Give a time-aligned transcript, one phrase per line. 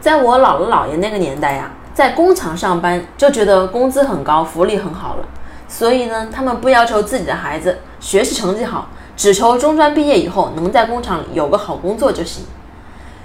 [0.00, 5.24] 在我姥姥姥爷那个年代呀，在工厂上班就觉得工资很高，福利很好了，
[5.66, 12.44] 所以呢，他们不要求自己的孩子学习成绩好，只求中专毕业以后能在工厂里有个好工作就行。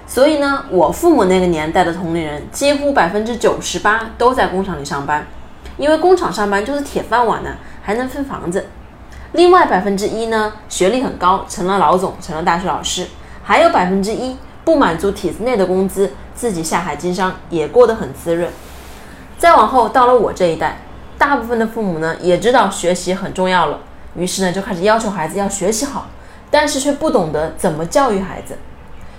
[0.06, 5.26] 所以呢，我父母那个年代的同龄人，几乎百分之九十八都在工厂里上班，
[5.76, 7.50] 因为工厂上班就是铁饭碗呢，
[7.82, 8.66] 还能分房子。
[9.32, 13.06] 另外百分之一呢，学历很高，成了老总，成了大学老师，
[13.42, 18.50] 还有百分之一不满足体制内的工资，自己下海经商，也过得很滋润。
[19.38, 20.78] 再往后到了我这一代，
[21.18, 23.80] 大部分的父母呢，也知道学习很重要了，
[24.16, 26.06] 于是呢，就开始要求孩子要学习好，
[26.50, 28.56] 但是却不懂得怎么教育孩子。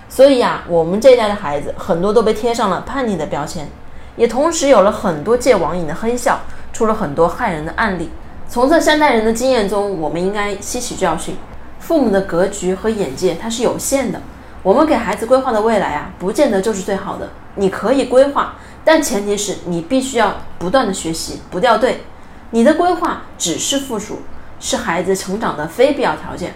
[0.08, 3.68] 所以呀，我们这一代的孩子很多都被贴上了叛逆的标签，
[4.16, 6.40] 也同时有了很多戒网瘾的黑笑，
[6.72, 8.10] 出了很多害人的案例。
[8.48, 11.36] 从这三代人的经验中，我们应该吸取教训。
[11.80, 14.20] 父母的格局和眼界它是有限的，
[14.62, 17.30] 我们给孩子规划的未来啊，不见得就是最好的。
[17.54, 22.02] 你可以规划，但前提是你必须要不断的学习，不掉队。
[22.50, 24.20] 你的规划只是附属，
[24.60, 26.54] 是孩子成长的非必要条件。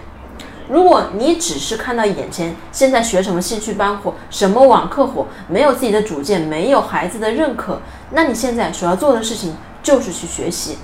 [0.69, 10.77] 如果你只是看到眼前现在学什么兴趣班火，什么网课火，没有自己的主见，没有孩子的认可，那你现在所要做的事情就是去学习。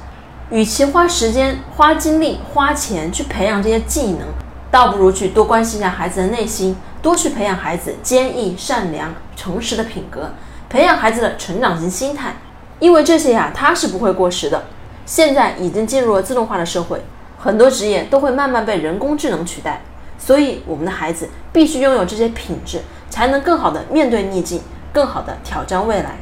[0.49, 4.27] 与其花时间、花精力、花钱去培养这些技能，
[4.69, 10.31] 倒不如去多关心一下孩子的内心，多去培养孩子坚毅、善良、诚实的品格，
[10.69, 12.35] 培养孩子的成长型心态。
[12.79, 14.65] 因为这些呀，它是不会过时的。
[15.05, 17.01] 现在已经进入了自动化的社会。
[17.39, 19.81] 很多职业都会慢慢被人工智能取代，
[20.17, 26.17] 所以我们的孩子必须拥有这些品质，才能更好的面对逆境，更好的挑战未来。